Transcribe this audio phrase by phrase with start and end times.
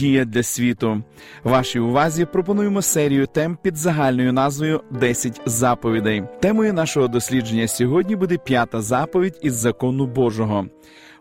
[0.00, 1.02] Дія для світу.
[1.44, 6.22] Вашій увазі пропонуємо серію тем під загальною назвою «10 заповідей.
[6.40, 10.66] Темою нашого дослідження сьогодні буде п'ята заповідь із закону Божого.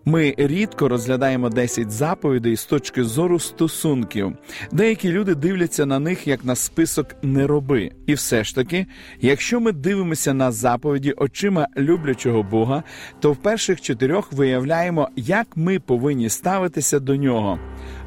[0.06, 4.34] Ми рідко розглядаємо 10 заповідей з точки зору стосунків.
[4.72, 7.92] Деякі люди дивляться на них як на список не роби.
[8.06, 8.86] І все ж таки,
[9.22, 12.84] якщо ми дивимося на заповіді очима люблячого Бога,
[13.20, 17.60] то в перших чотирьох виявляємо, як ми повинні ставитися до нього.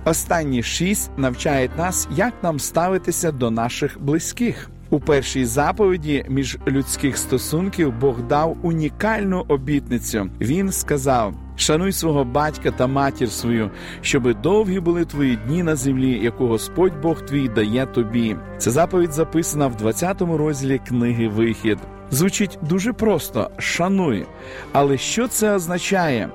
[0.05, 4.71] Останні шість навчають нас, як нам ставитися до наших близьких.
[4.91, 10.31] У першій заповіді між людських стосунків Бог дав унікальну обітницю.
[10.41, 16.21] Він сказав: Шануй свого батька та матір свою, щоби довгі були твої дні на землі,
[16.25, 18.37] яку Господь Бог твій дає тобі.
[18.59, 21.79] Ця заповідь записана в 20 розділі книги Вихід.
[22.11, 24.27] Звучить дуже просто шануй.
[24.73, 26.29] Але що це означає?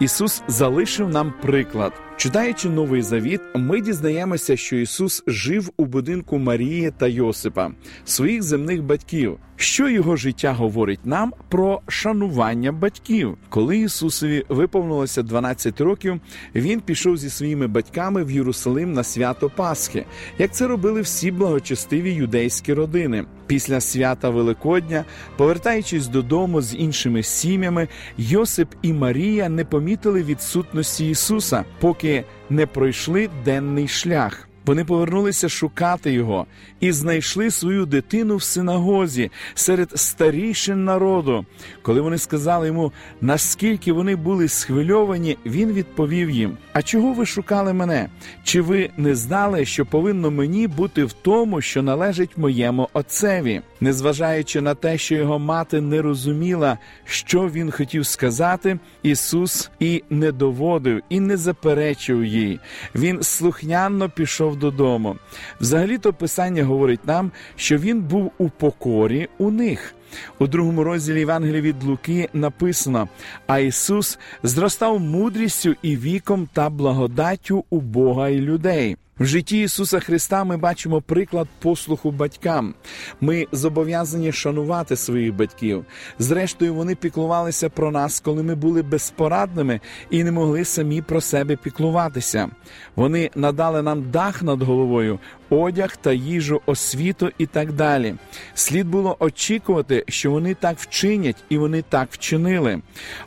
[0.00, 1.92] Ісус залишив нам приклад.
[2.18, 7.70] Читаючи новий завіт, ми дізнаємося, що Ісус жив у будинку Марії та Йосипа,
[8.04, 9.38] своїх земних батьків.
[9.60, 13.36] Що його життя говорить нам про шанування батьків?
[13.48, 16.20] Коли Ісусові виповнилося 12 років,
[16.54, 20.04] він пішов зі своїми батьками в Єрусалим на свято Пасхи,
[20.38, 23.24] як це робили всі благочестиві юдейські родини.
[23.46, 25.04] Після свята Великодня,
[25.36, 33.28] повертаючись додому з іншими сім'ями, Йосип і Марія не помітили відсутності Ісуса, поки не пройшли
[33.44, 34.47] денний шлях.
[34.68, 36.46] Вони повернулися шукати його
[36.80, 41.46] і знайшли свою дитину в синагозі серед старішин народу.
[41.82, 47.72] Коли вони сказали йому, наскільки вони були схвильовані, він відповів їм: А чого ви шукали
[47.72, 48.08] мене?
[48.44, 53.60] Чи ви не знали, що повинно мені бути в тому, що належить моєму отцеві?
[53.80, 60.32] Незважаючи на те, що його мати не розуміла, що він хотів сказати, Ісус і не
[60.32, 62.60] доводив, і не заперечив їй.
[62.94, 65.16] Він слухняно пішов додому.
[65.60, 69.94] Взагалі-то Писання говорить нам, що він був у покорі у них.
[70.38, 73.08] У другому розділі Євангелії від Луки написано:
[73.46, 78.96] А Ісус зростав мудрістю і віком та благодаттю у Бога і людей.
[79.20, 82.74] В житті Ісуса Христа ми бачимо приклад послуху батькам.
[83.20, 85.84] Ми зобов'язані шанувати своїх батьків.
[86.18, 89.80] Зрештою, вони піклувалися про нас, коли ми були безпорадними
[90.10, 92.48] і не могли самі про себе піклуватися.
[92.96, 95.18] Вони надали нам дах над головою,
[95.50, 98.14] одяг та їжу, освіту і так далі.
[98.54, 102.80] Слід було очікувати, що вони так вчинять, і вони так вчинили.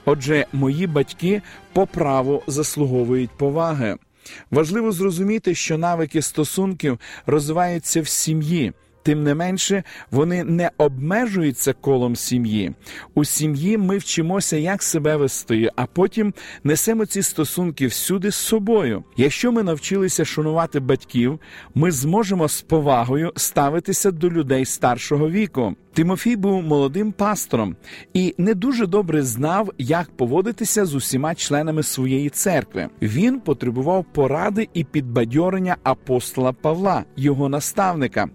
[0.06, 1.42] Отже, мої батьки
[1.74, 3.98] по праву заслуговують поваги.
[4.52, 8.74] Важливо зрозуміти, що навики стосунків розвиваються в сім'ї.
[9.04, 12.74] Тим не менше, вони не обмежуються колом сім'ї.
[13.14, 19.04] У сім'ї ми вчимося, як себе вести, а потім несемо ці стосунки всюди з собою.
[19.18, 21.40] Якщо ми навчилися шанувати батьків,
[21.76, 25.76] ми зможемо з повагою ставитися до людей старшого віку.
[25.94, 27.76] Тимофій був молодим пастором
[28.14, 32.90] і не дуже добре знав, як поводитися з усіма членами своєї церкви.
[33.02, 38.30] Він потребував поради і підбадьорення апостола Павла, його наставника,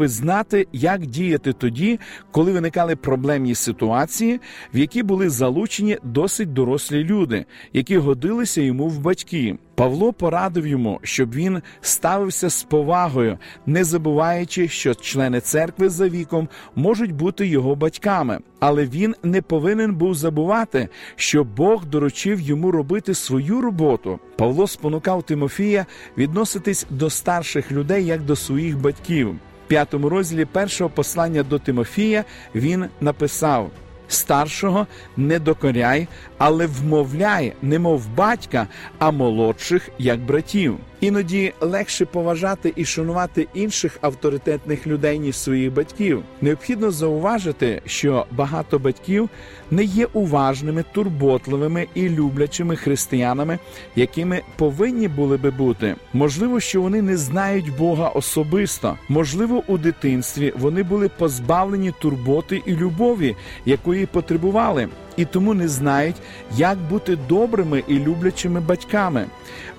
[0.00, 2.00] щоби знати, як діяти тоді,
[2.30, 4.40] коли виникали проблемні ситуації,
[4.74, 9.58] в які були залучені досить дорослі люди, які годилися йому в батьки.
[9.74, 16.48] Павло порадив йому, щоб він ставився з повагою, не забуваючи, що члени церкви за віком
[16.74, 23.14] можуть бути його батьками, але він не повинен був забувати, що Бог доручив йому робити
[23.14, 24.18] свою роботу.
[24.36, 25.86] Павло спонукав Тимофія
[26.18, 29.36] відноситись до старших людей як до своїх батьків.
[29.70, 32.24] П'ятому розділі першого послання до Тимофія
[32.54, 33.70] він написав
[34.08, 34.86] старшого
[35.16, 36.08] не докоряй,
[36.40, 38.66] але вмовляй, немов батька,
[38.98, 40.76] а молодших як братів.
[41.00, 46.22] Іноді легше поважати і шанувати інших авторитетних людей ніж своїх батьків.
[46.40, 49.28] Необхідно зауважити, що багато батьків
[49.70, 53.58] не є уважними, турботливими і люблячими християнами,
[53.96, 55.96] якими повинні були би бути.
[56.12, 58.98] Можливо, що вони не знають Бога особисто.
[59.08, 64.88] Можливо, у дитинстві вони були позбавлені турботи і любові, якої потребували.
[65.20, 66.16] І тому не знають,
[66.56, 69.26] як бути добрими і люблячими батьками.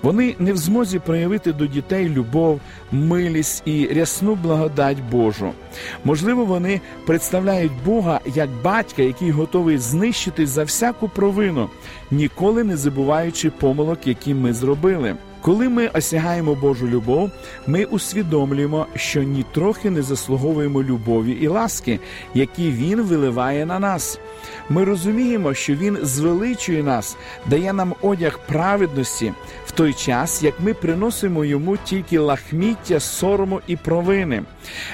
[0.02, 2.60] Вони не в змозі проявити до дітей любов,
[2.92, 5.52] милість і рясну благодать Божу.
[6.04, 11.68] Можливо, вони представляють Бога як батька, який готовий знищити за всяку провину,
[12.10, 15.16] ніколи не забуваючи помилок, які ми зробили.
[15.42, 17.30] Коли ми осягаємо Божу любов,
[17.66, 22.00] ми усвідомлюємо, що нітрохи не заслуговуємо любові і ласки,
[22.34, 24.18] які Він виливає на нас.
[24.68, 27.16] Ми розуміємо, що Він звеличує нас,
[27.46, 29.32] дає нам одяг праведності
[29.66, 34.42] в той час, як ми приносимо йому тільки лахміття, сорому і провини.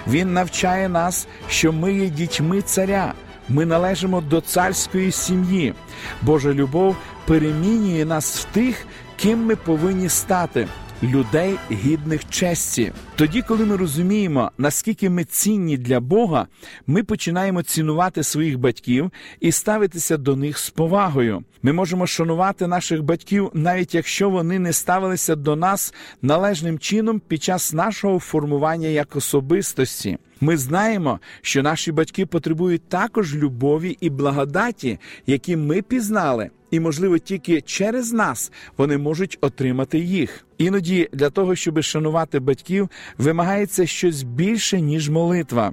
[0.06, 3.14] Він навчає нас, що ми є дітьми царя.
[3.48, 5.74] Ми належимо до царської сім'ї.
[6.22, 6.96] Божа любов
[7.26, 8.86] перемінює нас в тих,
[9.20, 10.68] ким ми повинні стати.
[11.02, 12.92] Людей гідних честі.
[13.18, 16.46] Тоді, коли ми розуміємо, наскільки ми цінні для Бога,
[16.86, 19.10] ми починаємо цінувати своїх батьків
[19.40, 21.44] і ставитися до них з повагою.
[21.62, 27.42] Ми можемо шанувати наших батьків, навіть якщо вони не ставилися до нас належним чином під
[27.42, 30.18] час нашого формування як особистості.
[30.40, 37.18] Ми знаємо, що наші батьки потребують також любові і благодаті, які ми пізнали, і, можливо,
[37.18, 40.44] тільки через нас вони можуть отримати їх.
[40.58, 45.72] Іноді для того, щоб шанувати батьків, вимагається щось більше, ніж молитва.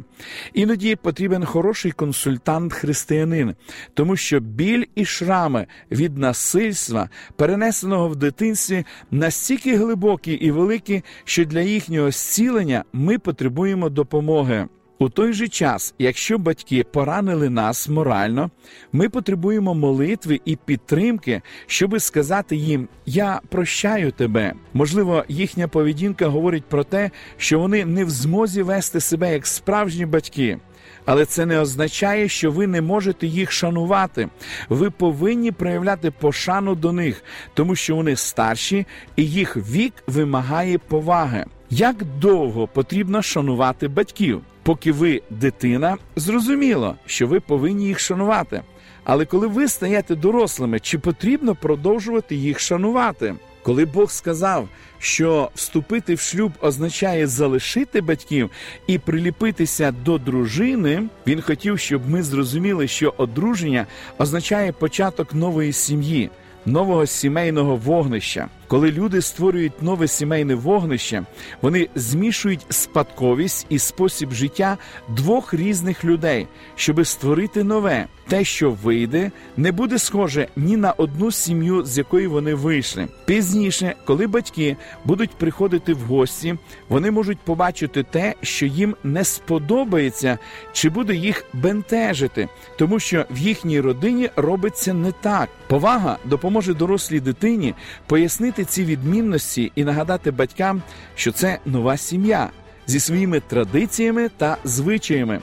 [0.53, 3.55] Іноді потрібен хороший консультант-християнин,
[3.93, 11.45] тому що біль і шрами від насильства, перенесеного в дитинстві, настільки глибокі і великі, що
[11.45, 14.67] для їхнього зцілення ми потребуємо допомоги.
[14.99, 18.51] У той же час, якщо батьки поранили нас морально,
[18.93, 24.53] ми потребуємо молитви і підтримки, щоби сказати їм Я прощаю тебе.
[24.73, 30.05] Можливо, їхня поведінка говорить про те, що вони не в змозі вести себе як справжні
[30.05, 30.57] батьки.
[31.05, 34.29] Але це не означає, що ви не можете їх шанувати.
[34.69, 41.45] Ви повинні проявляти пошану до них, тому що вони старші і їх вік вимагає поваги.
[41.69, 44.41] Як довго потрібно шанувати батьків?
[44.63, 48.61] Поки ви дитина, зрозуміло, що ви повинні їх шанувати.
[49.03, 53.35] Але коли ви стаєте дорослими, чи потрібно продовжувати їх шанувати?
[53.63, 54.69] Коли Бог сказав,
[54.99, 58.49] що вступити в шлюб означає залишити батьків
[58.87, 66.29] і приліпитися до дружини, він хотів, щоб ми зрозуміли, що одруження означає початок нової сім'ї,
[66.65, 68.47] нового сімейного вогнища.
[68.67, 71.23] Коли люди створюють нове сімейне вогнище,
[71.61, 74.77] вони змішують спадковість і спосіб життя
[75.09, 78.07] двох різних людей, щоби створити нове.
[78.27, 83.07] Те, що вийде, не буде схоже ні на одну сім'ю, з якої вони вийшли.
[83.25, 86.55] Пізніше, коли батьки будуть приходити в гості,
[86.89, 90.37] вони можуть побачити те, що їм не сподобається,
[90.73, 95.49] чи буде їх бентежити, тому що в їхній родині робиться не так.
[95.67, 97.73] Повага допоможе дорослій дитині
[98.07, 100.81] пояснити ці відмінності і нагадати батькам,
[101.15, 102.49] що це нова сім'я
[102.87, 105.41] зі своїми традиціями та звичаями.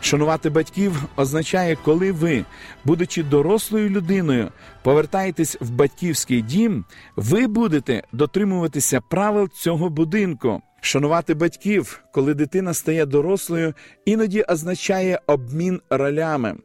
[0.00, 2.44] Шанувати батьків означає, коли ви,
[2.84, 4.48] будучи дорослою людиною,
[4.82, 6.84] повертаєтесь в батьківський дім,
[7.16, 10.62] ви будете дотримуватися правил цього будинку.
[10.80, 16.56] Шанувати батьків, коли дитина стає дорослою, іноді означає обмін ролями.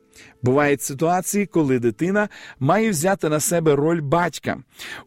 [0.42, 2.30] Бувають ситуації, коли дитина
[2.60, 4.58] має взяти на себе роль батька.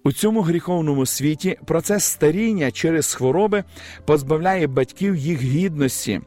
[0.04, 3.64] У цьому гріховному світі процес старіння через хвороби
[4.04, 6.20] позбавляє батьків їх гідності.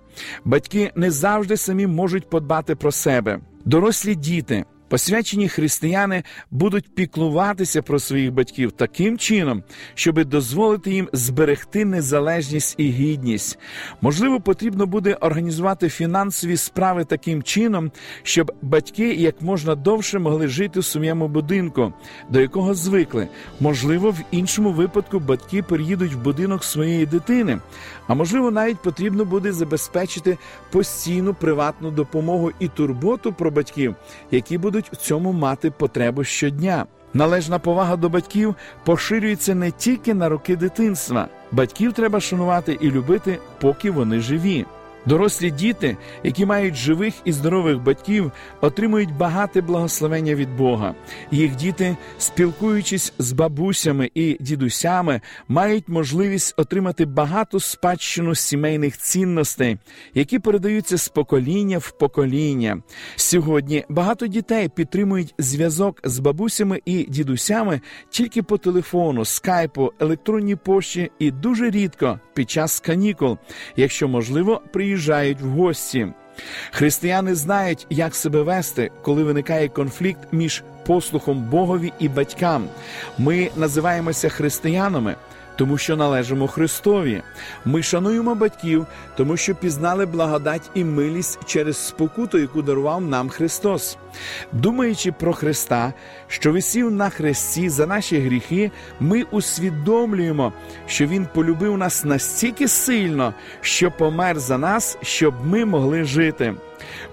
[0.46, 3.40] Батьки не завжди самі можуть подбати про себе.
[3.66, 11.86] Дорослі діти Посвячені християни будуть піклуватися про своїх батьків таким чином, щоб дозволити їм зберегти
[11.86, 13.60] незалежність і гідність.
[14.02, 17.92] Можливо, потрібно буде організувати фінансові справи таким чином,
[18.24, 21.94] щоб батьки як можна довше могли жити в своєму будинку,
[22.30, 23.28] до якого звикли.
[23.60, 27.60] Можливо, в іншому випадку батьки переїдуть в будинок своєї дитини,
[28.08, 30.38] а можливо, навіть потрібно буде забезпечити
[30.72, 33.96] постійну приватну допомогу і турботу про батьків,
[34.32, 36.86] які будуть будуть в цьому мати потребу щодня.
[37.14, 38.56] Належна повага до батьків
[38.86, 41.28] поширюється не тільки на роки дитинства.
[41.52, 44.66] Батьків треба шанувати і любити, поки вони живі.
[45.06, 50.96] Дорослі діти, які мають живих і здорових батьків, отримують багате благословення від Бога.
[51.32, 59.78] Їх діти, спілкуючись з бабусями і дідусями, мають можливість отримати багату спадщину сімейних цінностей,
[60.14, 62.82] які передаються з покоління в покоління.
[63.16, 71.12] Сьогодні багато дітей підтримують зв'язок з бабусями і дідусями тільки по телефону, скайпу, електронній пошті
[71.20, 73.38] і дуже рідко під час канікул,
[73.76, 76.08] якщо можливо, приїжджають в гості.
[76.72, 82.68] Християни знають, як себе вести, коли виникає конфлікт між послухом Богові і батькам.
[83.18, 85.16] Ми називаємося християнами
[85.60, 87.22] тому що належимо Христові.
[87.66, 88.88] Ми шануємо батьків,
[89.18, 93.98] тому що пізнали благодать і милість через спокуту, яку дарував нам Христос.
[94.52, 95.94] Думаючи про Христа,
[96.28, 100.54] що висів на хресті за наші гріхи, ми усвідомлюємо,
[100.88, 106.54] що Він полюбив нас настільки сильно, що помер за нас, щоб ми могли жити.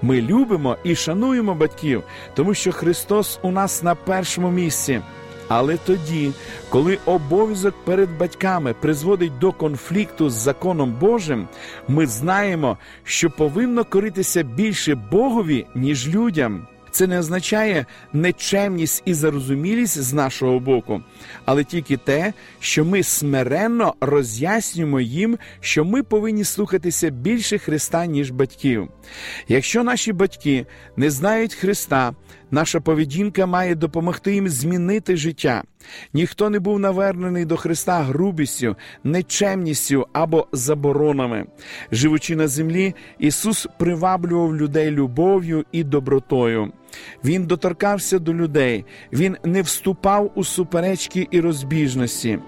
[0.03, 2.03] Ми любимо і шануємо батьків,
[2.35, 5.01] тому що Христос у нас на першому місці.
[5.49, 6.33] Але тоді,
[6.69, 11.49] коли обов'язок перед батьками призводить до конфлікту з законом Божим,
[11.89, 16.67] ми знаємо, що повинно коритися більше Богові, ніж людям.
[16.97, 21.03] Це не означає нечемність і зарозумілість з нашого боку,
[21.45, 28.31] але тільки те, що ми смиренно роз'яснюємо їм, що ми повинні слухатися більше Христа, ніж
[28.31, 28.89] батьків.
[29.49, 32.15] Якщо наші батьки не знають Христа,
[32.51, 35.63] наша поведінка має допомогти їм змінити життя.
[36.13, 41.47] Ніхто не був навернений до Христа грубістю, нечемністю або заборонами.
[41.93, 46.73] Живучи на землі, Ісус приваблював людей любов'ю і добротою.
[47.25, 52.39] Він доторкався до людей, він не вступав у суперечки і розбіжності.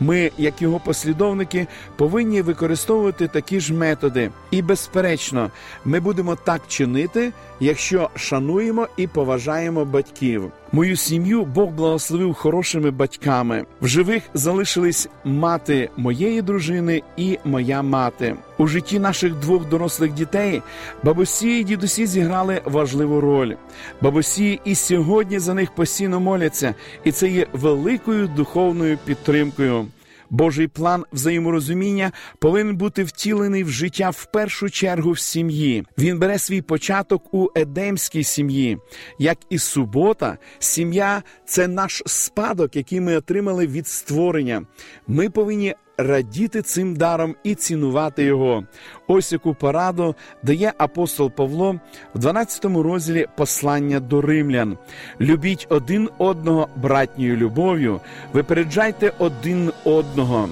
[0.00, 4.30] Ми, як його послідовники, повинні використовувати такі ж методи.
[4.50, 5.50] І, безперечно,
[5.84, 9.43] ми будемо так чинити, якщо шануємо і поважаємо
[9.84, 10.52] батьків.
[10.72, 13.64] Мою сім'ю Бог благословив хорошими батьками.
[13.80, 18.36] В живих залишились мати моєї дружини і моя мати.
[18.58, 20.62] У житті наших двох дорослих дітей
[21.02, 23.54] бабусі і дідусі зіграли важливу роль.
[24.00, 26.74] Бабусі і сьогодні за них постійно моляться,
[27.04, 29.86] і це є великою духовною підтримкою.
[30.34, 35.84] Божий план взаєморозуміння повинен бути втілений в життя в першу чергу в сім'ї.
[35.98, 38.78] Він бере свій початок у едемській сім'ї,
[39.18, 44.62] як і субота, сім'я це наш спадок, який ми отримали від створення.
[45.06, 48.64] Ми повинні радіти цим даром і цінувати його.
[49.06, 51.80] Ось яку пораду дає апостол Павло
[52.14, 54.78] в 12 розділі послання до римлян.
[55.20, 58.00] Любіть один одного братньою любов'ю,
[58.32, 60.48] випереджайте один одного.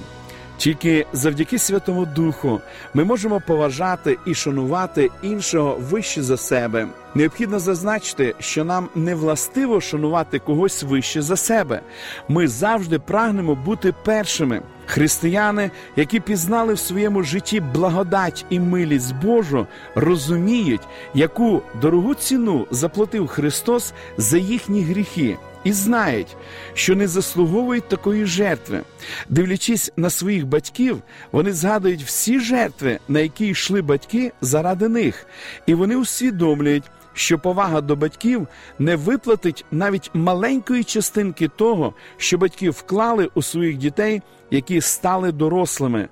[0.57, 2.61] Тільки завдяки Святому Духу
[2.93, 6.87] ми можемо поважати і шанувати іншого вище за себе.
[7.15, 11.81] Необхідно зазначити, що нам не властиво шанувати когось вище за себе.
[12.27, 14.61] Ми завжди прагнемо бути першими.
[14.85, 20.81] Християни, які пізнали в своєму житті благодать і милість Божу, розуміють,
[21.13, 26.37] яку дорогу ціну заплатив Христос за їхні гріхи і знають,
[26.73, 28.81] що не заслуговують такої жертви.
[29.29, 31.01] Дивлячись на своїх батьків,
[31.31, 35.27] вони згадують всі жертви, на які йшли батьки заради них,
[35.65, 36.83] і вони усвідомлюють.
[37.15, 38.47] Що повага до батьків
[38.79, 46.07] не виплатить навіть маленької частинки того, що батьки вклали у своїх дітей, які стали дорослими.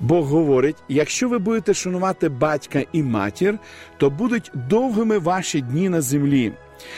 [0.00, 3.58] Бог говорить: якщо ви будете шанувати батька і матір,
[3.96, 6.52] то будуть довгими ваші дні на землі.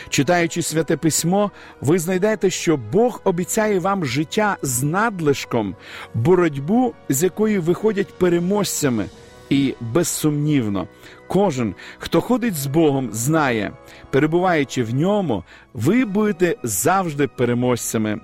[0.09, 5.75] Читаючи святе письмо, ви знайдете, що Бог обіцяє вам життя з надлишком,
[6.15, 9.07] боротьбу, з якої виходять переможцями.
[9.51, 10.89] І безсумнівно,
[11.29, 13.73] кожен, хто ходить з Богом, знає,
[14.11, 15.45] перебуваючи в ньому,
[15.75, 18.21] ви будете завжди переможцями.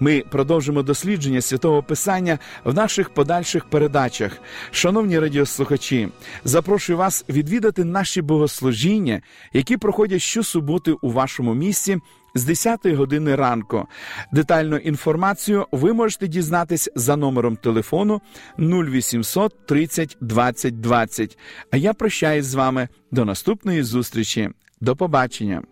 [0.00, 4.38] Ми продовжимо дослідження святого Писання в наших подальших передачах.
[4.70, 6.08] Шановні радіослухачі,
[6.44, 11.98] запрошую вас відвідати наші богослужіння, які проходять щосуботи у вашому місті.
[12.34, 13.86] З 10 години ранку
[14.32, 18.20] детальну інформацію ви можете дізнатись за номером телефону
[18.58, 21.38] 0800 30 20 20.
[21.70, 24.50] А я прощаюсь з вами до наступної зустрічі.
[24.80, 25.62] До побачення.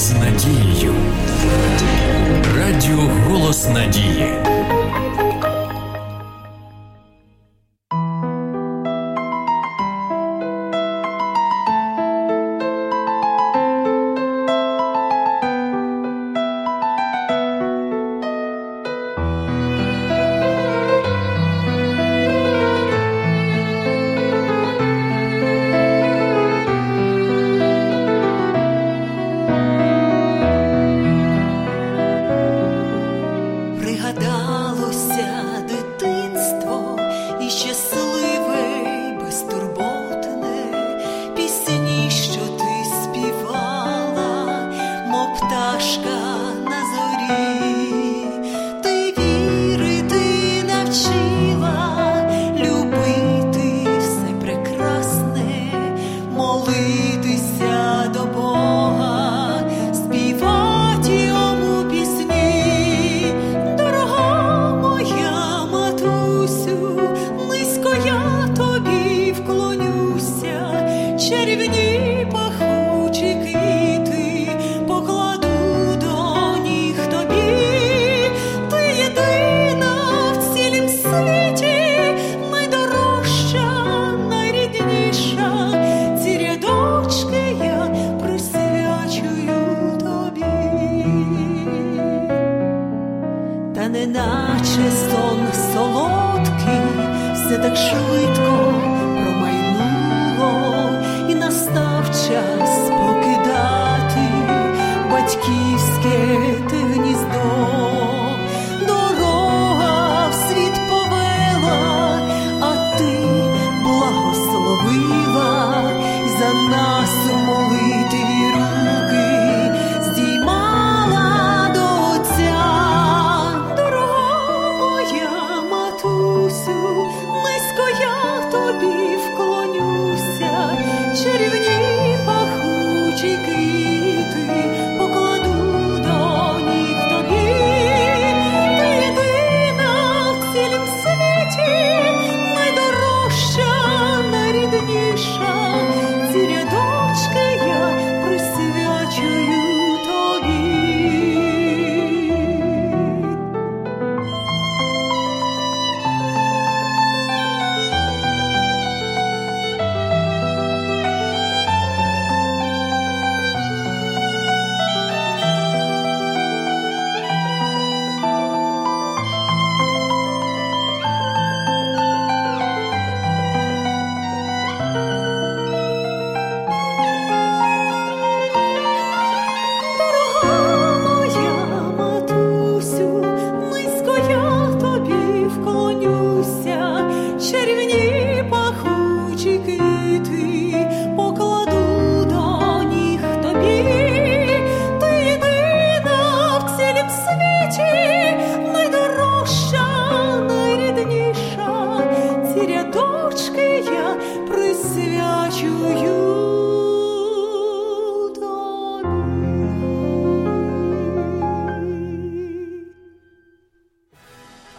[0.00, 0.94] З надією.
[2.56, 4.32] Радіо Голос Надії.